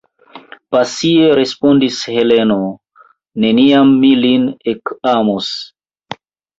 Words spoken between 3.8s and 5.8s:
mi lin ekamos.